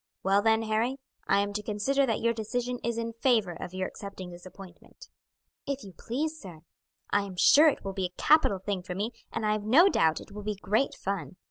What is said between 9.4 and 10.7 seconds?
I have no doubt it will be